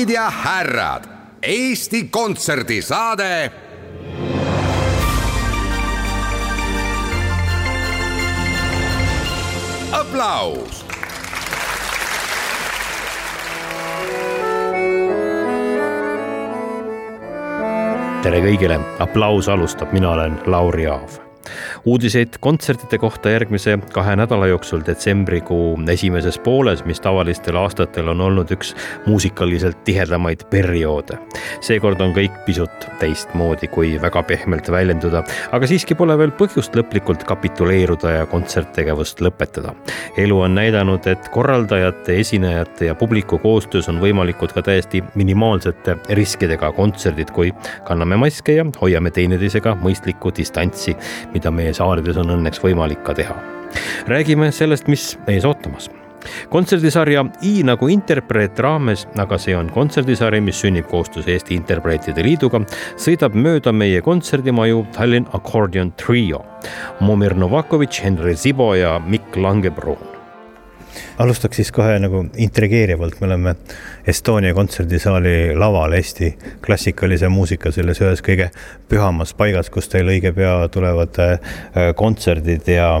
daamid 0.00 0.10
ja 0.10 0.30
härrad, 0.30 1.04
Eesti 1.42 2.08
Kontserdi 2.10 2.82
saade. 2.82 3.50
aplaus. 9.92 10.86
tere 18.22 18.40
kõigile, 18.40 18.80
aplaus 18.98 19.48
alustab, 19.48 19.92
mina 19.92 20.10
olen 20.10 20.40
Lauri 20.46 20.86
Aav 20.86 21.29
uudiseid 21.84 22.28
kontsertide 22.40 22.98
kohta 22.98 23.30
järgmise 23.30 23.78
kahe 23.92 24.16
nädala 24.16 24.46
jooksul 24.46 24.82
detsembrikuu 24.86 25.78
esimeses 25.92 26.38
pooles, 26.38 26.84
mis 26.84 27.00
tavalistel 27.00 27.56
aastatel 27.56 28.08
on 28.12 28.20
olnud 28.20 28.50
üks 28.52 28.74
muusikaliselt 29.06 29.84
tihedamaid 29.84 30.44
perioode. 30.50 31.18
seekord 31.60 32.00
on 32.00 32.12
kõik 32.16 32.36
pisut 32.44 32.86
teistmoodi, 33.00 33.68
kui 33.68 33.94
väga 34.02 34.22
pehmelt 34.22 34.70
väljenduda, 34.70 35.22
aga 35.52 35.66
siiski 35.66 35.94
pole 35.94 36.16
veel 36.18 36.32
põhjust 36.36 36.76
lõplikult 36.76 37.24
kapituleeruda 37.24 38.12
ja 38.18 38.26
kontserttegevust 38.26 39.20
lõpetada. 39.20 39.74
elu 40.16 40.40
on 40.40 40.54
näidanud, 40.54 41.06
et 41.06 41.28
korraldajate, 41.32 42.18
esinejate 42.20 42.86
ja 42.86 42.94
publiku 42.94 43.38
koostöös 43.38 43.88
on 43.88 44.00
võimalikud 44.00 44.52
ka 44.52 44.62
täiesti 44.62 45.02
minimaalsete 45.14 45.96
riskidega 46.08 46.72
kontserdid, 46.72 47.30
kui 47.30 47.52
kanname 47.84 48.16
maske 48.16 48.54
ja 48.54 48.64
hoiame 48.80 49.10
teineteisega 49.10 49.76
mõistlikku 49.80 50.32
distantsi, 50.36 50.96
mida 51.34 51.50
meie 51.50 51.69
saarides 51.76 52.20
on 52.20 52.36
õnneks 52.36 52.62
võimalik 52.64 53.02
ka 53.06 53.14
teha. 53.14 53.38
räägime 54.10 54.50
sellest, 54.52 54.88
mis 54.88 55.16
ees 55.30 55.44
ootamas 55.44 55.90
kontserdisarja 56.50 57.24
I 57.42 57.62
nagu 57.66 57.88
interpreet 57.88 58.58
raames, 58.60 59.06
aga 59.20 59.38
see 59.40 59.56
on 59.56 59.70
kontserdisari, 59.72 60.40
mis 60.44 60.60
sünnib 60.60 60.88
koostöös 60.90 61.28
Eesti 61.30 61.56
Interpreetide 61.56 62.24
Liiduga, 62.26 62.62
sõidab 63.00 63.36
mööda 63.36 63.72
meie 63.72 64.02
kontserdimaju 64.04 64.84
Tallinn 64.96 65.28
Accordion 65.36 65.94
Trio. 65.96 66.44
Momir 67.00 67.36
Novakovitš, 67.38 68.04
Henri 68.04 68.36
Zibo 68.36 68.72
ja 68.76 68.98
Mikk 69.06 69.36
Langebruun 69.40 70.09
alustaks 71.18 71.60
siis 71.60 71.72
kohe 71.74 71.98
nagu 72.02 72.24
intrigeerivalt, 72.40 73.20
me 73.20 73.30
oleme 73.30 73.54
Estonia 74.08 74.54
kontserdisaali 74.54 75.54
laval 75.58 75.92
Eesti 75.98 76.32
klassikalise 76.66 77.28
muusika 77.28 77.72
selles 77.74 78.00
ühes 78.02 78.22
kõige 78.24 78.50
pühamas 78.90 79.34
paigas, 79.36 79.70
kus 79.70 79.90
teil 79.92 80.08
õige 80.10 80.32
pea 80.36 80.54
tulevad 80.72 81.20
äh, 81.22 81.56
kontserdid 81.96 82.68
ja 82.70 82.92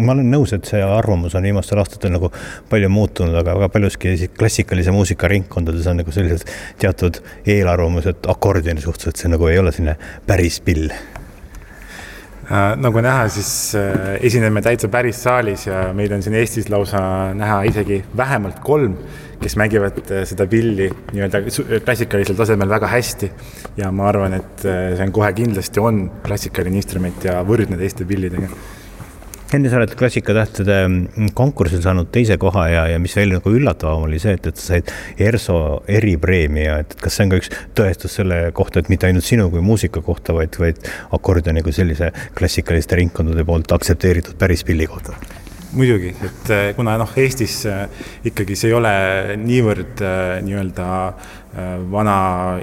ma 0.00 0.14
olen 0.14 0.30
nõus, 0.32 0.52
et 0.56 0.68
see 0.68 0.80
arvamus 0.84 1.34
on 1.38 1.46
viimastel 1.46 1.80
aastatel 1.82 2.14
nagu 2.14 2.30
palju 2.70 2.90
muutunud, 2.92 3.34
aga 3.40 3.56
väga 3.58 3.70
paljuski 3.74 4.30
klassikalise 4.38 4.94
muusika 4.94 5.30
ringkondades 5.30 5.88
on 5.90 6.00
nagu 6.02 6.14
sellised 6.14 6.46
teatud 6.80 7.20
eelarvamused 7.46 8.28
akordioni 8.30 8.84
suhtes, 8.84 9.10
et 9.10 9.22
see 9.22 9.32
nagu 9.32 9.50
ei 9.50 9.58
ole 9.60 9.74
selline 9.74 9.96
päris 10.28 10.60
pill. 10.64 10.90
Äh, 10.90 11.19
nagu 12.50 13.02
näha, 13.04 13.28
siis 13.30 13.50
äh, 13.78 14.16
esineme 14.26 14.62
täitsa 14.62 14.88
päris 14.90 15.20
saalis 15.22 15.68
ja 15.68 15.90
meid 15.94 16.12
on 16.12 16.22
siin 16.24 16.34
Eestis 16.40 16.70
lausa 16.72 17.00
näha 17.38 17.60
isegi 17.70 18.00
vähemalt 18.16 18.58
kolm, 18.64 18.96
kes 19.40 19.54
mängivad 19.60 20.00
äh, 20.10 20.24
seda 20.26 20.48
pilli 20.50 20.88
nii-öelda 21.12 21.44
klassikalisel 21.86 22.38
tasemel 22.38 22.72
väga 22.72 22.90
hästi. 22.90 23.30
ja 23.76 23.92
ma 23.94 24.08
arvan, 24.10 24.34
et 24.40 24.66
see 24.66 25.06
on 25.06 25.14
kohe 25.14 25.30
kindlasti 25.32 25.80
on 25.80 26.02
klassikaline 26.26 26.82
instrument 26.82 27.24
ja 27.24 27.38
võrdne 27.46 27.78
teiste 27.78 28.04
pillidega 28.04 28.50
Henri, 29.50 29.66
sa 29.66 29.80
oled 29.80 29.94
Klassikatähtede 29.98 30.74
mm, 30.86 31.32
konkursil 31.34 31.80
saanud 31.82 32.12
teise 32.14 32.36
koha 32.38 32.68
ja, 32.70 32.84
ja 32.92 33.00
mis 33.02 33.16
veel 33.18 33.32
nagu 33.34 33.50
üllatavam 33.50 34.04
oli 34.06 34.20
see, 34.22 34.36
et, 34.38 34.46
et 34.46 34.60
sa 34.60 34.76
said 34.76 34.92
ERSO 35.26 35.56
eripreemia, 35.90 36.76
et 36.84 36.94
kas 37.02 37.18
see 37.18 37.26
on 37.26 37.32
ka 37.32 37.40
üks 37.40 37.50
tõestus 37.74 38.14
selle 38.20 38.38
kohta, 38.54 38.78
et 38.78 38.92
mitte 38.92 39.10
ainult 39.10 39.26
sinu 39.26 39.48
kui 39.50 39.64
muusika 39.64 40.04
kohta, 40.06 40.36
vaid, 40.38 40.54
vaid 40.62 40.78
akordioni 41.18 41.66
kui 41.66 41.74
sellise 41.74 42.12
klassikaliste 42.38 43.02
ringkondade 43.02 43.42
poolt 43.48 43.74
aktsepteeritud 43.74 44.38
päris 44.38 44.62
pilli 44.68 44.86
kohta? 44.90 45.18
muidugi, 45.72 46.10
et 46.26 46.50
eh, 46.50 46.68
kuna 46.74 46.96
noh, 46.98 47.10
Eestis 47.18 47.60
eh, 47.70 48.06
ikkagi 48.30 48.56
see 48.58 48.70
ei 48.70 48.74
ole 48.74 48.92
niivõrd 49.38 50.02
eh, 50.02 50.38
nii-öelda 50.46 50.86
vana 51.90 52.16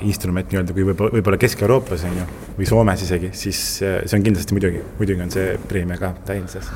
instrument 0.08 0.48
nii-öelda 0.52 0.76
kui 0.76 0.86
võib-olla, 0.88 1.12
võib-olla 1.18 1.40
Kesk-Euroopas 1.42 2.06
on 2.08 2.22
ju, 2.22 2.28
või 2.60 2.70
Soomes 2.70 3.02
isegi, 3.04 3.34
siis 3.36 3.60
see 3.82 4.16
on 4.16 4.24
kindlasti 4.24 4.56
muidugi, 4.56 4.80
muidugi 5.00 5.26
on 5.26 5.34
see 5.34 5.58
preemia 5.68 6.00
ka 6.00 6.14
tähenduses. 6.30 6.72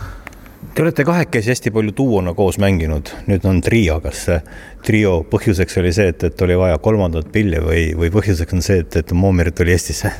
Te 0.76 0.84
olete 0.84 1.04
kahekesi 1.08 1.52
hästi 1.52 1.72
palju 1.74 1.94
duona 1.98 2.36
koos 2.38 2.60
mänginud, 2.62 3.10
nüüd 3.28 3.48
on 3.50 3.64
trio, 3.66 3.98
kas 4.04 4.28
trio 4.86 5.18
põhjuseks 5.32 5.80
oli 5.82 5.94
see, 5.96 6.12
et, 6.14 6.28
et 6.28 6.44
oli 6.46 6.56
vaja 6.60 6.78
kolmandat 6.84 7.32
pilli 7.34 7.64
või, 7.64 7.88
või 7.98 8.12
põhjuseks 8.14 8.56
on 8.56 8.64
see, 8.66 8.84
et, 8.84 9.00
et 9.02 9.16
Momir 9.18 9.52
tuli 9.56 9.74
Eestisse? 9.74 10.14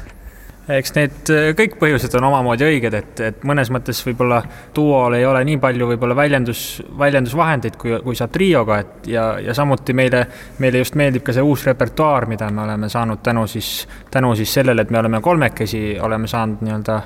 Eks 0.78 0.94
need 0.98 1.32
äh, 1.34 1.50
kõik 1.58 1.78
põhjused 1.82 2.14
on 2.20 2.28
omamoodi 2.30 2.68
õiged, 2.68 2.98
et, 2.98 3.24
et 3.28 3.44
mõnes 3.48 3.72
mõttes 3.74 4.02
võib-olla 4.06 4.42
duol 4.76 5.18
ei 5.18 5.26
ole 5.28 5.44
nii 5.48 5.60
palju 5.62 5.90
võib-olla 5.94 6.18
väljendus, 6.18 6.66
väljendusvahendeid, 7.00 7.78
kui, 7.82 7.96
kui 8.06 8.20
saab 8.20 8.34
trioga, 8.36 8.82
et 8.84 9.10
ja, 9.14 9.26
ja 9.42 9.56
samuti 9.58 9.96
meile, 9.98 10.26
meile 10.64 10.84
just 10.84 10.98
meeldib 11.00 11.26
ka 11.28 11.36
see 11.36 11.46
uus 11.46 11.66
repertuaar, 11.70 12.28
mida 12.32 12.50
me 12.52 12.66
oleme 12.66 12.90
saanud 12.92 13.24
tänu 13.24 13.48
siis, 13.50 13.74
tänu 14.12 14.36
siis 14.40 14.54
sellele, 14.60 14.86
et 14.86 14.94
me 14.94 15.02
oleme 15.02 15.22
kolmekesi, 15.22 15.84
oleme 16.02 16.30
saanud 16.32 16.64
nii-öelda 16.66 17.02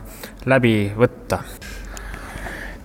läbi 0.51 0.77
võtta 0.97 1.41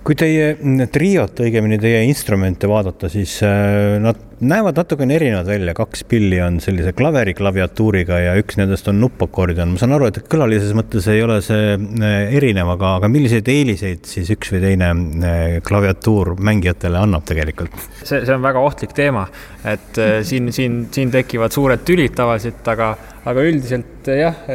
kui 0.01 0.17
teie 0.17 0.55
triot, 0.89 1.41
õigemini 1.45 1.77
teie 1.81 2.01
instrumente 2.07 2.69
vaadata, 2.69 3.09
siis 3.11 3.35
äh, 3.45 3.99
nad 4.01 4.17
näevad 4.41 4.79
natukene 4.81 5.13
erinevad 5.19 5.45
välja, 5.51 5.75
kaks 5.77 6.03
pilli 6.09 6.39
on 6.41 6.57
sellise 6.63 6.95
klaveri 6.97 7.35
klaviatuuriga 7.37 8.17
ja 8.23 8.33
üks 8.41 8.57
nendest 8.57 8.89
on 8.89 8.97
nuppakordion. 9.03 9.75
ma 9.75 9.81
saan 9.81 9.93
aru, 9.97 10.09
et 10.09 10.17
kõlalises 10.31 10.73
mõttes 10.77 11.05
ei 11.13 11.21
ole 11.21 11.37
see 11.45 11.75
äh, 11.77 12.33
erinev, 12.39 12.73
aga, 12.73 12.95
aga 12.97 13.11
milliseid 13.13 13.53
eeliseid 13.53 14.09
siis 14.09 14.33
üks 14.33 14.55
või 14.55 14.63
teine 14.65 14.89
äh, 14.89 15.55
klaviatuur 15.65 16.33
mängijatele 16.41 17.01
annab 17.05 17.27
tegelikult? 17.29 17.77
see, 18.01 18.23
see 18.25 18.33
on 18.33 18.41
väga 18.41 18.65
ohtlik 18.65 18.97
teema, 18.97 19.27
et 19.69 20.01
siin, 20.25 20.49
siin, 20.55 20.83
siin 20.93 21.13
tekivad 21.13 21.53
suured 21.53 21.85
tülid 21.85 22.17
tavaliselt, 22.17 22.65
aga, 22.73 22.95
aga 23.29 23.49
üldiselt 23.51 24.09
jah 24.17 24.45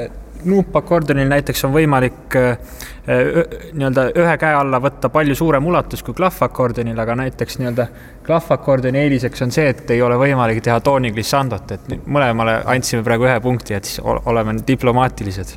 nuupakordionil 0.45 1.28
näiteks 1.31 1.65
on 1.67 1.75
võimalik 1.75 2.37
äh, 2.39 2.59
nii-öelda 3.06 4.09
ühe 4.19 4.37
käe 4.41 4.55
alla 4.59 4.81
võtta 4.83 5.09
palju 5.15 5.34
suurem 5.39 5.67
ulatus 5.71 6.03
kui 6.03 6.15
klahvakordionil, 6.19 6.99
aga 6.99 7.15
näiteks 7.22 7.61
nii-öelda 7.61 7.87
klahvakordioni 8.27 8.99
eeliseks 9.05 9.44
on 9.47 9.55
see, 9.55 9.69
et 9.71 9.91
ei 9.94 10.03
ole 10.03 10.19
võimalik 10.19 10.59
teha 10.65 10.81
tooni 10.84 11.12
glissandot, 11.15 11.77
et 11.77 11.93
mõlemale 12.06 12.59
andsime 12.66 13.05
praegu 13.06 13.28
ühe 13.28 13.39
punkti, 13.45 13.77
et 13.78 13.87
siis 13.87 14.03
oleme 14.03 14.56
diplomaatilised 14.66 15.55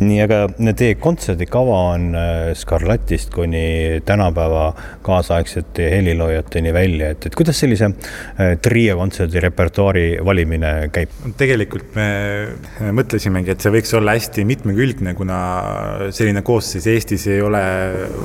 nii, 0.00 0.18
aga 0.24 0.40
teie 0.78 0.96
kontserdikava 1.00 1.78
on 1.92 2.08
äh, 2.18 2.50
Scarlattist 2.58 3.30
kuni 3.34 4.00
tänapäeva 4.06 4.72
kaasaegsete 5.06 5.90
heliloojateni 5.94 6.74
välja, 6.74 7.12
et, 7.14 7.26
et 7.30 7.38
kuidas 7.38 7.60
sellise 7.62 7.90
äh, 7.90 8.56
trio 8.62 8.98
kontserdi 8.98 9.42
repertuaari 9.46 10.06
valimine 10.26 10.74
käib? 10.94 11.14
tegelikult 11.38 11.94
me 11.94 12.90
mõtlesimegi, 12.96 13.54
et 13.54 13.62
see 13.62 13.74
võiks 13.74 13.94
olla 13.96 14.16
hästi 14.18 14.46
mitmekülgne, 14.48 14.79
kuna 15.16 15.38
selline 16.14 16.42
koosseis 16.46 16.86
Eestis 16.90 17.26
ei 17.30 17.40
ole 17.44 17.60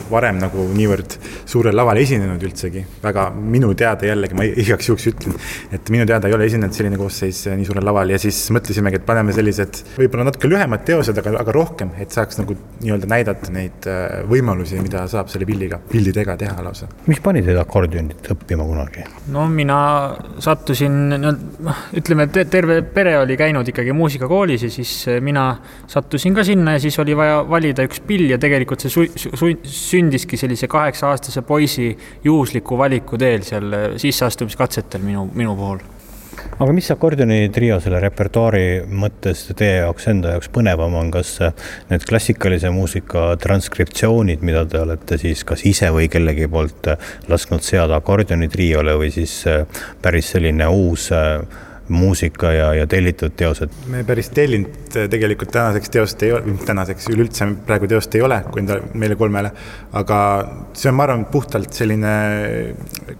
varem 0.10 0.40
nagu 0.42 0.66
niivõrd 0.76 1.18
suurel 1.48 1.76
laval 1.76 2.00
esinenud 2.02 2.42
üldsegi, 2.48 2.84
väga 3.04 3.28
minu 3.36 3.74
teada 3.78 4.08
jällegi, 4.08 4.38
ma 4.38 4.46
igaks 4.48 4.90
juhuks 4.90 5.08
ütlen, 5.12 5.36
et 5.76 5.90
minu 5.94 6.06
teada 6.08 6.30
ei 6.30 6.38
ole 6.38 6.48
esinenud 6.50 6.76
selline 6.76 7.00
koosseis 7.00 7.44
nii 7.52 7.68
suurel 7.68 7.86
laval 7.86 8.14
ja 8.14 8.20
siis 8.22 8.40
mõtlesimegi, 8.56 9.02
et 9.02 9.08
paneme 9.08 9.36
sellised 9.36 9.82
võib-olla 9.98 10.30
natuke 10.30 10.50
lühemad 10.52 10.86
teosed, 10.88 11.20
aga, 11.22 11.36
aga 11.42 11.56
rohkem, 11.56 11.92
et 12.02 12.16
saaks 12.16 12.40
nagu 12.42 12.58
nii-öelda 12.84 13.10
näidata 13.12 13.54
neid 13.56 13.90
äh, 13.92 14.22
võimalusi, 14.30 14.80
mida 14.84 15.06
saab 15.12 15.32
selle 15.34 15.48
pilliga, 15.50 15.82
pillidega 15.92 16.38
teha 16.40 16.66
lausa. 16.66 16.90
mis 17.10 17.22
pani 17.24 17.44
teid 17.46 17.60
akordionit 17.60 18.32
õppima 18.36 18.68
kunagi? 18.68 19.06
no 19.36 19.48
mina 19.52 19.80
sattusin, 20.44 20.98
no 21.20 21.36
ütleme, 21.98 22.30
terve 22.32 22.82
pere 22.96 23.18
oli 23.20 23.38
käinud 23.40 23.68
ikkagi 23.74 23.96
muusikakoolis 23.96 24.68
ja 24.68 24.72
siis 24.74 24.96
mina 25.26 25.50
sattusin 25.92 26.36
ka 26.36 26.45
sinna 26.46 26.76
ja 26.76 26.84
siis 26.84 27.00
oli 27.02 27.16
vaja 27.18 27.42
valida 27.50 27.86
üks 27.88 28.02
pill 28.08 28.30
ja 28.32 28.40
tegelikult 28.42 28.86
see 28.86 28.94
su 28.94 29.06
su 29.16 29.52
sündiski 29.64 30.40
sellise 30.40 30.70
kaheksa-aastase 30.72 31.44
poisi 31.48 31.92
juhusliku 32.24 32.78
valiku 32.78 33.20
teel 33.22 33.44
seal 33.48 33.98
sisseastumiskatsetel 34.02 35.04
minu, 35.06 35.28
minu 35.34 35.58
puhul. 35.58 35.84
Aga 36.56 36.72
mis 36.76 36.88
akordioni 36.92 37.50
trio 37.52 37.78
selle 37.84 38.00
repertuaari 38.04 38.86
mõttes 38.88 39.42
teie 39.58 39.82
jaoks 39.82 40.08
enda 40.12 40.36
jaoks 40.36 40.50
põnevam 40.56 40.94
on, 41.00 41.12
kas 41.12 41.34
need 41.90 42.06
klassikalise 42.08 42.72
muusika 42.72 43.28
transkriptsioonid, 43.42 44.44
mida 44.46 44.64
te 44.70 44.80
olete 44.84 45.20
siis 45.20 45.44
kas 45.48 45.66
ise 45.68 45.92
või 45.96 46.08
kellegi 46.12 46.48
poolt 46.52 46.92
lasknud 47.32 47.64
seada 47.66 48.00
akordioni 48.00 48.48
triole 48.52 48.96
või 49.00 49.12
siis 49.16 49.42
päris 50.04 50.32
selline 50.36 50.70
uus 50.72 51.10
muusika 51.90 52.52
ja, 52.54 52.74
ja 52.74 52.88
tellitud 52.88 53.36
teosed? 53.38 53.74
me 53.92 54.04
päris 54.04 54.30
tellinud 54.34 54.96
äh, 54.98 55.08
tegelikult 55.10 55.52
tänaseks 55.54 55.92
teost 55.94 56.24
ei 56.26 56.32
ole, 56.34 56.56
tänaseks 56.66 57.10
üleüldse 57.14 57.48
praegu 57.68 57.88
teost 57.90 58.16
ei 58.18 58.24
ole, 58.26 58.40
kui 58.52 58.64
enda 58.64 58.80
meile 58.94 59.18
kolmele, 59.20 59.52
aga 59.94 60.20
see 60.74 60.90
on, 60.90 60.98
ma 60.98 61.06
arvan, 61.06 61.26
puhtalt 61.32 61.74
selline, 61.78 62.14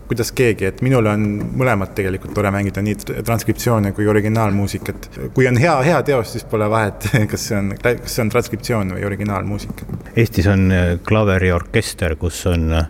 kuidas 0.10 0.32
keegi, 0.36 0.70
et 0.72 0.82
minul 0.86 1.10
on 1.12 1.28
mõlemat 1.62 1.94
tegelikult 1.98 2.34
tore 2.38 2.52
mängida, 2.54 2.84
nii 2.86 2.98
transkriptsioone 3.26 3.94
kui 3.98 4.08
originaalmuusikat. 4.10 5.10
kui 5.36 5.48
on 5.50 5.60
hea, 5.62 5.76
hea 5.86 6.02
teos, 6.08 6.34
siis 6.34 6.48
pole 6.50 6.70
vahet, 6.72 7.10
kas 7.32 7.50
see 7.50 7.60
on, 7.60 7.74
kas 7.82 8.18
see 8.18 8.26
on 8.26 8.34
transkriptsioon 8.34 8.96
või 8.98 9.06
originaalmuusika. 9.12 9.92
Eestis 10.16 10.50
on 10.52 10.72
äh, 10.74 10.88
klaveriorkester, 11.06 12.18
kus 12.20 12.42
on 12.50 12.72
äh, 12.74 12.90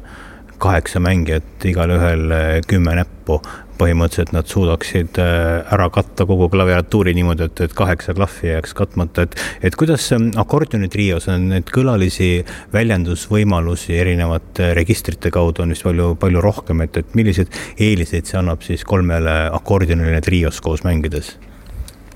kaheksa 0.57 1.01
mängijat, 1.03 1.65
igalühel 1.67 2.31
kümme 2.67 2.93
näppu 2.95 3.41
põhimõtteliselt 3.79 4.33
nad 4.35 4.49
suudaksid 4.49 5.19
äh, 5.21 5.73
ära 5.73 5.87
katta 5.93 6.27
kogu 6.27 6.47
klaviatuuri 6.53 7.15
niimoodi, 7.17 7.49
et, 7.49 7.63
et 7.67 7.75
kaheksa 7.77 8.15
klahvi 8.17 8.51
jääks 8.51 8.75
katmata, 8.77 9.25
et, 9.25 9.37
et 9.69 9.77
kuidas 9.79 10.07
akordioni 10.41 10.89
trios 10.91 11.29
on 11.31 11.49
neid 11.53 11.71
kõlalisi 11.73 12.29
väljendusvõimalusi 12.73 13.97
erinevate 13.99 14.73
registrite 14.77 15.31
kaudu 15.33 15.65
on 15.65 15.75
vist 15.75 15.85
palju, 15.87 16.13
palju 16.21 16.43
rohkem, 16.43 16.85
et, 16.85 17.01
et 17.01 17.17
milliseid 17.17 17.51
eeliseid 17.79 18.29
see 18.29 18.39
annab 18.39 18.63
siis 18.65 18.85
kolmele 18.87 19.35
akordionile 19.55 20.21
trios 20.25 20.61
koos 20.63 20.85
mängides? 20.87 21.35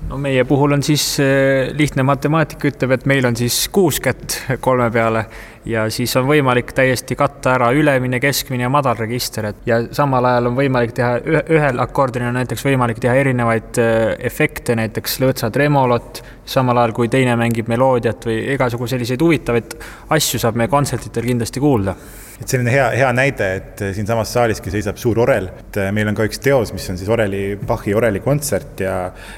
no 0.08 0.18
meie 0.18 0.44
puhul 0.48 0.72
on 0.76 0.82
siis 0.82 1.04
äh, 1.22 1.70
lihtne 1.76 2.04
matemaatika 2.06 2.70
ütleb, 2.70 2.96
et 2.96 3.06
meil 3.10 3.26
on 3.28 3.36
siis 3.38 3.62
kuus 3.72 4.00
kätt 4.02 4.40
kolme 4.64 4.88
peale 4.94 5.26
ja 5.68 5.84
siis 5.92 6.14
on 6.16 6.26
võimalik 6.28 6.72
täiesti 6.76 7.16
katta 7.18 7.54
ära 7.58 7.70
ülemine, 7.76 8.20
keskmine 8.22 8.64
ja 8.64 8.72
madal 8.72 8.96
register, 8.98 9.50
et 9.50 9.66
ja 9.68 9.80
samal 9.96 10.24
ajal 10.30 10.50
on 10.50 10.56
võimalik 10.56 10.94
teha 10.96 11.42
ühel 11.42 11.82
akordionil 11.82 12.32
näiteks 12.36 12.64
võimalik 12.64 13.00
teha 13.02 13.14
erinevaid 13.20 13.80
äh, 13.82 14.14
efekte, 14.30 14.76
näiteks 14.80 15.18
lõõtsa 15.20 15.50
tremolot, 15.52 16.22
samal 16.50 16.82
ajal 16.82 16.96
kui 16.96 17.10
teine 17.12 17.36
mängib 17.38 17.70
meloodiat 17.70 18.26
või 18.26 18.40
igasugu 18.56 18.88
selliseid 18.90 19.22
huvitavaid 19.22 19.76
asju 20.16 20.40
saab 20.42 20.58
meie 20.58 20.70
kontsertidel 20.72 21.28
kindlasti 21.30 21.62
kuulda 21.62 21.94
et 22.40 22.48
selline 22.48 22.72
hea, 22.72 22.86
hea 22.96 23.08
näide, 23.12 23.48
et 23.58 23.82
siinsamas 23.96 24.32
saaliski 24.32 24.72
seisab 24.72 24.98
suur 25.00 25.18
orel, 25.26 25.50
et 25.60 25.78
meil 25.94 26.08
on 26.08 26.16
ka 26.16 26.24
üks 26.28 26.40
teos, 26.40 26.72
mis 26.72 26.86
on 26.92 26.98
siis 27.00 27.10
oreli, 27.12 27.42
Bachi 27.68 27.92
oreli 27.96 28.22
kontsert 28.24 28.80
ja 28.80 28.94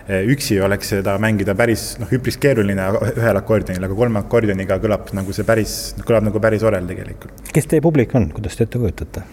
eh, 0.06 0.23
üksi 0.31 0.61
oleks 0.62 0.94
seda 0.94 1.17
mängida 1.23 1.56
päris 1.59 1.97
noh, 1.99 2.11
üpris 2.14 2.38
keeruline 2.43 2.88
ühel 3.17 3.41
akordionil, 3.41 3.88
aga 3.88 3.99
kolme 3.99 4.23
akordioniga 4.23 4.79
kõlab 4.82 5.11
nagu 5.19 5.35
see 5.35 5.47
päris, 5.49 5.79
kõlab 6.06 6.29
nagu 6.31 6.43
päris 6.43 6.62
orel 6.69 6.87
tegelikult. 6.91 7.43
kes 7.53 7.67
teie 7.73 7.82
publik 7.82 8.14
on, 8.19 8.31
kuidas 8.37 8.59
te 8.59 8.69
ette 8.69 8.82
kujutate? 8.82 9.25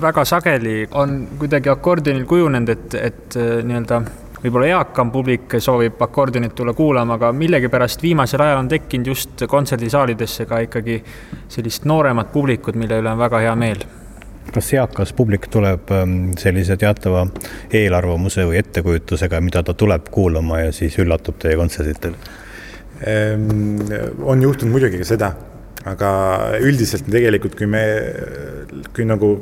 väga 0.00 0.22
sageli 0.28 0.84
on 1.00 1.16
kuidagi 1.40 1.72
akordionil 1.72 2.28
kujunenud, 2.28 2.76
et, 2.76 3.00
et 3.00 3.40
eh, 3.40 3.56
nii-öelda 3.64 4.02
võib-olla 4.44 4.68
eakam 4.74 5.10
publik 5.12 5.56
soovib 5.62 6.00
akordionit 6.04 6.54
tulla 6.54 6.74
kuulama, 6.76 7.16
aga 7.18 7.32
millegipärast 7.32 8.02
viimasel 8.04 8.44
ajal 8.44 8.62
on 8.62 8.68
tekkinud 8.68 9.12
just 9.14 9.44
kontserdisaalidesse 9.48 10.46
ka 10.50 10.60
ikkagi 10.66 11.00
sellist 11.48 11.88
nooremat 11.88 12.32
publikut, 12.32 12.76
mille 12.76 13.00
üle 13.00 13.12
on 13.12 13.20
väga 13.24 13.44
hea 13.46 13.54
meel 13.58 13.84
kas 14.54 14.68
eakas 14.76 15.10
publik 15.16 15.48
tuleb 15.50 15.88
ähm, 15.96 16.18
sellise 16.38 16.76
teatava 16.78 17.24
eelarvamuse 17.74 18.44
või 18.46 18.60
ettekujutusega, 18.60 19.40
mida 19.42 19.64
ta 19.66 19.74
tuleb 19.74 20.10
kuulama 20.14 20.60
ja 20.66 20.72
siis 20.76 20.98
üllatab 21.02 21.40
teie 21.42 21.56
kontserditel? 21.58 22.14
Ehm, 23.02 23.80
on 24.22 24.42
juhtunud 24.44 24.76
muidugi 24.76 25.00
ka 25.00 25.08
seda, 25.08 25.32
aga 25.88 26.10
üldiselt 26.62 27.08
tegelikult, 27.10 27.56
kui 27.58 27.66
me, 27.70 27.82
kui 28.94 29.08
nagu 29.08 29.34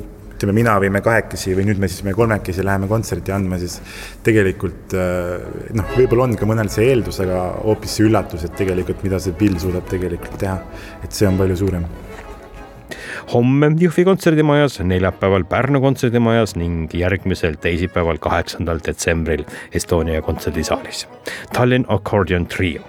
ütleme, 0.43 0.59
mina 0.59 0.75
või 0.81 0.91
me 0.91 1.01
kahekesi 1.03 1.55
või 1.55 1.67
nüüd 1.69 1.79
me 1.79 1.87
siis 1.87 2.03
me 2.03 2.13
kolmekesi 2.15 2.65
läheme 2.65 2.89
kontserti 2.91 3.31
andma, 3.31 3.59
siis 3.61 3.79
tegelikult 4.25 4.95
äh, 4.97 5.43
noh, 5.77 5.91
võib-olla 5.95 6.27
on 6.27 6.37
ka 6.39 6.47
mõnel 6.49 6.71
see 6.73 6.89
eeldus, 6.91 7.21
aga 7.23 7.45
hoopis 7.63 7.97
see 7.97 8.07
üllatus, 8.09 8.43
et 8.43 8.55
tegelikult 8.59 9.03
mida 9.05 9.21
see 9.23 9.35
pill 9.39 9.55
suudab 9.61 9.87
tegelikult 9.89 10.35
teha, 10.43 10.59
et 11.03 11.15
see 11.15 11.29
on 11.29 11.39
palju 11.39 11.59
suurem. 11.63 11.87
Homme 13.33 13.69
Jõhvi 13.79 14.03
kontserdimajas, 14.03 14.81
neljapäeval 14.83 15.45
Pärnu 15.47 15.79
kontserdimajas 15.81 16.57
ning 16.59 16.91
järgmisel 16.93 17.55
teisipäeval, 17.63 18.19
kaheksandal 18.21 18.83
detsembril 18.83 19.45
Estonia 19.71 20.21
kontserdisaalis. 20.21 21.07
Tallinn 21.55 21.87
Accordion 21.87 22.49
Trio 22.51 22.83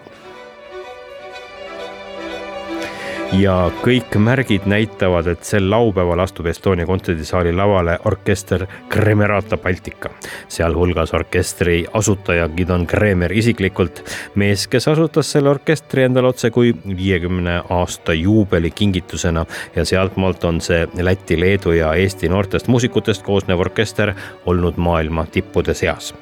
ja 3.41 3.55
kõik 3.83 4.15
märgid 4.21 4.67
näitavad, 4.69 5.27
et 5.33 5.45
sel 5.47 5.67
laupäeval 5.71 6.21
astub 6.25 6.47
Estonia 6.51 6.87
kontserdisaali 6.87 7.53
lavale 7.57 7.97
orkester 8.09 8.67
Kremerata 8.89 9.57
Baltica, 9.61 10.11
sealhulgas 10.49 11.15
orkestri 11.15 11.85
asutaja 11.93 12.49
Gidon 12.57 12.87
Kremer 12.87 13.33
isiklikult, 13.33 14.03
mees, 14.41 14.67
kes 14.71 14.89
asutas 14.93 15.33
selle 15.35 15.51
orkestri 15.55 16.05
endale 16.07 16.31
otse 16.31 16.51
kui 16.55 16.75
viiekümne 16.97 17.61
aasta 17.79 18.15
juubeli 18.15 18.71
kingitusena. 18.71 19.47
Ja 19.77 19.85
sealtmaalt 19.85 20.45
on 20.45 20.61
see 20.61 20.85
Läti, 21.03 21.41
Leedu 21.41 21.73
ja 21.73 21.95
Eesti 21.95 22.29
noortest 22.29 22.69
muusikutest 22.69 23.25
koosnev 23.27 23.61
orkester 23.61 24.15
olnud 24.47 24.77
maailma 24.77 25.27
tippude 25.27 25.75
seas 25.75 26.15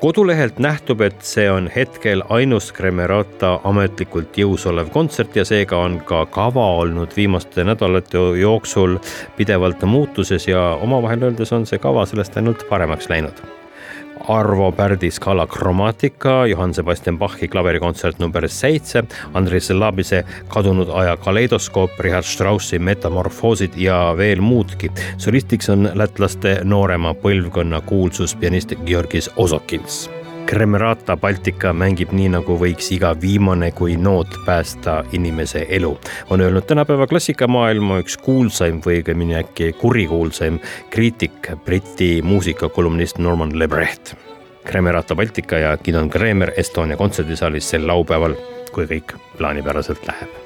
kodulehelt 0.00 0.58
nähtub, 0.58 1.00
et 1.04 1.20
see 1.26 1.46
on 1.50 1.68
hetkel 1.74 2.22
ainus 2.32 2.70
Kremerata 2.72 3.58
ametlikult 3.68 4.38
jõus 4.40 4.64
olev 4.70 4.88
kontsert 4.94 5.36
ja 5.36 5.44
seega 5.44 5.78
on 5.78 6.00
ka 6.08 6.24
kava 6.32 6.66
olnud 6.80 7.16
viimaste 7.16 7.64
nädalate 7.68 8.24
jooksul 8.40 8.98
pidevalt 9.36 9.84
muutuses 9.84 10.48
ja 10.48 10.70
omavahel 10.80 11.28
öeldes 11.30 11.52
on 11.52 11.68
see 11.68 11.78
kava 11.78 12.06
sellest 12.08 12.36
ainult 12.40 12.68
paremaks 12.68 13.12
läinud 13.12 13.59
Arvo 14.30 14.72
Pärdi 14.72 15.10
Scala 15.10 15.46
Chromatica, 15.46 16.46
Johann 16.46 16.74
Sebastian 16.74 17.18
Bachi 17.18 17.48
klaverikontsert 17.48 18.18
number 18.18 18.48
seitse, 18.48 19.02
Andres 19.34 19.70
Labise 19.70 20.24
Kadunud 20.48 20.88
aja 20.94 21.16
kaleidoskoop, 21.16 21.98
Richard 21.98 22.28
Straussi 22.28 22.78
Metamorfoosid 22.78 23.74
ja 23.76 24.14
veel 24.16 24.40
muudki. 24.40 24.90
solistiks 25.18 25.68
on 25.68 25.90
lätlaste 25.94 26.60
noorema 26.64 27.14
põlvkonna 27.14 27.80
kuulsus 27.80 28.34
pianist 28.34 28.74
Georgis 28.86 29.30
Osokins 29.36 30.10
Kremerata 30.50 31.14
Baltica 31.16 31.70
mängib 31.70 32.10
nii, 32.10 32.32
nagu 32.34 32.56
võiks 32.58 32.88
iga 32.90 33.12
viimane 33.22 33.68
kui 33.70 33.94
noot 33.94 34.34
päästa 34.42 34.96
inimese 35.14 35.62
elu, 35.76 35.92
on 36.34 36.42
öelnud 36.42 36.66
tänapäeva 36.66 37.06
klassikamaailma 37.06 38.00
üks 38.02 38.18
kuulsaim 38.18 38.80
või 38.82 38.98
õigemini 38.98 39.38
äkki 39.44 39.70
kurikuulsaim 39.78 40.58
kriitik, 40.90 41.52
Briti 41.64 42.10
muusikakolumnist 42.26 43.22
Norman 43.22 43.54
Lebrecht. 43.62 44.16
Kremerata 44.66 45.14
Baltica 45.14 45.62
ja 45.62 45.76
Gidon 45.78 46.10
Kremer 46.10 46.50
Estonia 46.58 46.98
kontserdisaalis 46.98 47.70
sel 47.70 47.86
laupäeval, 47.86 48.34
kui 48.74 48.90
kõik 48.90 49.14
plaanipäraselt 49.38 50.02
läheb 50.10 50.39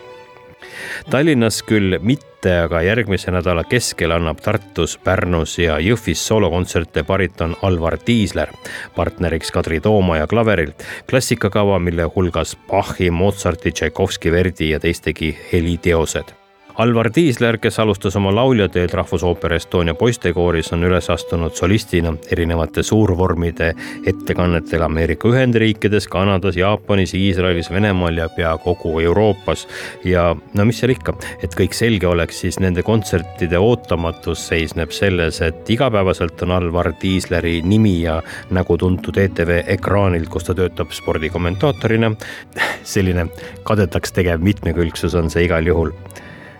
Tallinnas 1.11 1.62
küll 1.62 1.99
mitte, 2.00 2.52
aga 2.66 2.83
järgmise 2.85 3.33
nädala 3.35 3.64
keskel 3.64 4.12
annab 4.14 4.42
Tartus, 4.44 4.99
Pärnus 5.04 5.59
ja 5.59 5.78
Jõhvis 5.83 6.23
soolokontserte 6.28 7.04
bariton 7.09 7.56
Alvar 7.62 7.99
Tiisler, 7.99 8.52
partneriks 8.97 9.50
Kadri 9.50 9.80
Toomaja 9.80 10.26
klaveril. 10.26 10.73
klassikakava, 11.11 11.78
mille 11.78 12.09
hulgas 12.16 12.56
Bachi, 12.71 13.11
Mozarti, 13.11 13.73
Tšaikovski, 13.73 14.33
Verdi 14.33 14.71
ja 14.71 14.80
teistegi 14.80 15.37
heliteosed 15.52 16.44
Alvar 16.75 17.07
Tiisler, 17.11 17.61
kes 17.62 17.76
alustas 17.78 18.16
oma 18.19 18.33
lauljateed 18.35 18.90
Rahvusoopera 18.99 19.54
Estonia 19.61 19.95
poistekooris, 19.95 20.73
on 20.75 20.83
üles 20.83 21.07
astunud 21.11 21.54
solistina 21.54 22.11
erinevate 22.35 22.83
suurvormide 22.83 23.69
ettekannetel 24.11 24.83
Ameerika 24.83 25.31
Ühendriikides, 25.31 26.09
Kanadas, 26.11 26.59
Jaapanis, 26.59 27.12
Iisraelis, 27.14 27.71
Venemaal 27.71 28.19
ja 28.19 28.26
pea 28.28 28.57
kogu 28.59 28.97
Euroopas. 29.00 29.69
ja 30.04 30.25
no 30.54 30.64
mis 30.64 30.83
seal 30.83 30.97
ikka, 30.97 31.14
et 31.47 31.54
kõik 31.54 31.78
selge 31.78 32.11
oleks, 32.11 32.43
siis 32.43 32.59
nende 32.59 32.83
kontsertide 32.83 33.59
ootamatus 33.59 34.43
seisneb 34.49 34.90
selles, 34.90 35.40
et 35.47 35.71
igapäevaselt 35.71 36.43
on 36.43 36.57
Alvar 36.59 36.90
Tiisleri 36.99 37.61
nimi 37.62 38.00
ja 38.02 38.19
nägu 38.50 38.78
tuntud 38.78 39.23
ETV 39.23 39.61
ekraanil, 39.78 40.26
kus 40.26 40.50
ta 40.50 40.59
töötab 40.59 40.90
spordikommentaatorina. 40.90 42.11
selline 42.95 43.28
kadedaks 43.62 44.12
tegev 44.12 44.43
mitmekülgsus 44.43 45.14
on 45.14 45.31
see 45.31 45.47
igal 45.47 45.71
juhul 45.71 45.95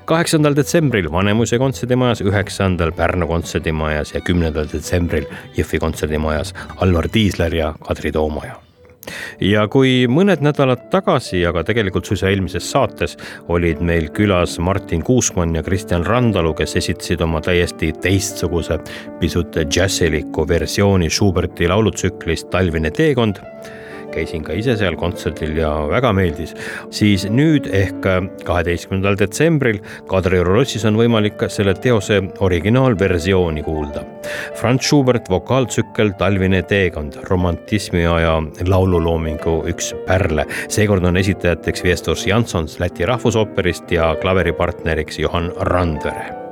kaheksandal 0.07 0.57
detsembril 0.57 1.09
Vanemuise 1.13 1.59
kontserdimajas, 1.59 2.23
üheksandal 2.25 2.93
Pärnu 2.97 3.29
kontserdimajas 3.31 4.15
ja 4.15 4.21
kümnendal 4.25 4.69
detsembril 4.73 5.27
Jõhvi 5.57 5.81
kontserdimajas 5.81 6.55
Alvar 6.85 7.09
Tiisler 7.09 7.55
ja 7.55 7.75
Kadri 7.87 8.13
Toomaja. 8.13 8.61
Ja 9.45 9.67
kui 9.69 10.07
mõned 10.09 10.41
nädalad 10.45 10.87
tagasi, 10.93 11.43
aga 11.45 11.61
tegelikult 11.67 12.09
suisa 12.09 12.31
eelmises 12.31 12.71
saates 12.73 13.19
olid 13.53 13.83
meil 13.85 14.09
külas 14.17 14.57
Martin 14.59 15.05
Kuusmann 15.05 15.57
ja 15.59 15.63
Kristjan 15.63 16.07
Randalu, 16.07 16.55
kes 16.57 16.77
esitasid 16.81 17.21
oma 17.25 17.43
täiesti 17.45 17.93
teistsuguse, 18.01 18.79
pisut 19.21 19.61
džässiliku 19.69 20.49
versiooni 20.49 21.11
Schuberti 21.13 21.69
laulutsüklist 21.69 22.49
Talvine 22.55 22.93
teekond 22.95 23.43
käisin 24.15 24.45
ka 24.47 24.57
ise 24.57 24.77
seal 24.81 24.97
kontserdil 25.01 25.57
ja 25.59 25.71
väga 25.91 26.13
meeldis, 26.17 26.55
siis 26.95 27.27
nüüd 27.31 27.69
ehk 27.75 28.07
kaheteistkümnendal 28.47 29.19
detsembril 29.21 29.81
Kadrioru 30.11 30.59
lossis 30.59 30.85
on 30.89 30.99
võimalik 30.99 31.47
selle 31.53 31.75
teose 31.79 32.21
originaalversiooni 32.45 33.65
kuulda. 33.67 34.05
Franz 34.59 34.87
Schubert 34.87 35.29
vokaaltsükkel 35.33 36.15
Talvine 36.21 36.63
teekond, 36.69 37.19
romantismi 37.31 38.07
aja 38.09 38.39
laululoomingu 38.67 39.61
üks 39.73 39.93
pärle. 40.07 40.47
seekord 40.69 41.05
on 41.05 41.17
esitajateks 41.21 41.85
Viestos 41.85 42.27
Jansons 42.27 42.79
Läti 42.81 43.07
Rahvusooperist 43.07 43.93
ja 43.93 44.15
klaveripartneriks 44.23 45.19
Johan 45.19 45.53
Randvere 45.57 46.44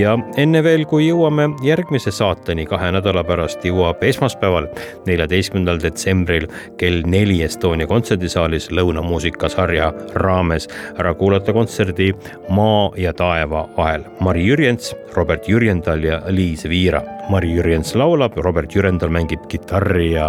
ja 0.00 0.16
enne 0.40 0.62
veel, 0.64 0.84
kui 0.88 1.08
jõuame 1.08 1.48
järgmise 1.64 2.12
saateni 2.14 2.66
kahe 2.68 2.92
nädala 2.94 3.24
pärast, 3.26 3.64
jõuab 3.66 4.02
esmaspäeval, 4.06 4.68
neljateistkümnendal 5.06 5.82
detsembril 5.82 6.48
kell 6.80 7.02
neli 7.06 7.40
Estonia 7.46 7.88
kontserdisaalis 7.90 8.70
lõunamuusikasarja 8.74 9.92
raames 10.22 10.68
ära 10.98 11.14
kuulata 11.18 11.54
kontserdi 11.56 12.12
Maa 12.52 12.90
ja 12.96 13.12
taeva 13.16 13.66
vahel. 13.76 14.06
Mari 14.20 14.46
Jürjens, 14.46 14.92
Robert 15.16 15.48
Jürjendal 15.48 16.04
ja 16.04 16.22
Liis 16.28 16.66
Viira. 16.68 17.02
Mari 17.30 17.52
Jürjens 17.54 17.92
laulab, 17.94 18.34
Robert 18.42 18.72
Jürjendal 18.74 19.10
mängib 19.14 19.44
kitarri 19.50 20.08
ja 20.16 20.26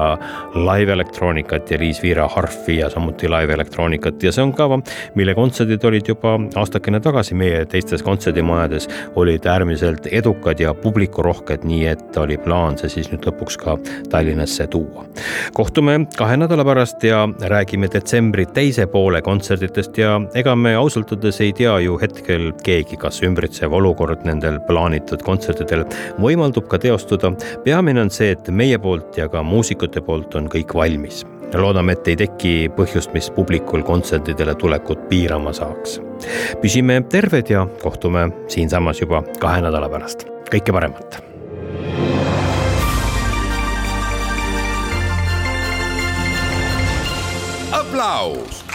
live-elektroonikat 0.54 1.72
ja 1.74 1.80
Liis 1.82 1.98
Viira 2.04 2.28
harfi 2.30 2.78
ja 2.78 2.90
samuti 2.94 3.30
live-elektroonikat 3.32 4.22
ja 4.24 4.32
see 4.32 4.44
on 4.46 4.52
kava, 4.54 4.78
mille 5.18 5.34
kontserdid 5.34 5.84
olid 5.90 6.12
juba 6.12 6.36
aastakene 6.60 7.02
tagasi. 7.02 7.34
Meie 7.34 7.64
teistes 7.66 8.04
kontserdimajades 8.06 8.86
olid 9.20 9.46
äärmiselt 9.50 10.06
edukad 10.12 10.62
ja 10.62 10.76
publikurohked, 10.78 11.66
nii 11.66 11.88
et 11.96 12.20
oli 12.22 12.38
plaan 12.38 12.78
see 12.78 12.92
siis 12.94 13.10
nüüd 13.10 13.26
lõpuks 13.26 13.58
ka 13.64 13.76
Tallinnasse 14.14 14.68
tuua. 14.70 15.08
kohtume 15.54 15.98
kahe 16.18 16.38
nädala 16.38 16.66
pärast 16.66 17.04
ja 17.04 17.26
räägime 17.42 17.90
detsembri 17.94 18.46
teise 18.46 18.86
poole 18.88 19.22
kontserditest. 19.22 19.98
Ja 19.98 20.22
ega 20.36 20.56
me 20.56 20.76
ausalt 20.76 21.12
öeldes 21.12 21.42
ei 21.42 21.54
tea 21.58 21.74
ju 21.80 21.98
hetkel 22.02 22.52
keegi, 22.64 23.02
kas 23.02 23.24
ümbritsev 23.26 23.74
olukord 23.74 24.26
nendel 24.30 24.62
plaanitud 24.70 25.26
kontsertidel 25.26 25.88
võimaldub 26.22 26.70
ka 26.70 26.83
teostuda. 26.84 27.32
peamine 27.64 28.02
on 28.02 28.12
see, 28.12 28.34
et 28.36 28.50
meie 28.50 28.78
poolt 28.78 29.18
ja 29.18 29.30
ka 29.32 29.44
muusikute 29.44 30.04
poolt 30.04 30.36
on 30.36 30.52
kõik 30.52 30.76
valmis 30.76 31.24
loodame, 31.54 31.94
et 31.94 32.08
ei 32.08 32.18
teki 32.18 32.54
põhjust, 32.78 33.14
mis 33.14 33.30
publikul 33.34 33.84
kontsertidele 33.86 34.56
tulekut 34.56 35.08
piirama 35.10 35.54
saaks. 35.54 36.00
püsime 36.62 37.02
terved 37.10 37.50
ja 37.50 37.68
kohtume 37.84 38.30
siinsamas 38.48 39.02
juba 39.02 39.24
kahe 39.40 39.62
nädala 39.62 39.90
pärast. 39.90 40.26
kõike 40.50 40.74
paremat. 40.74 41.22
aplaus 47.72 48.73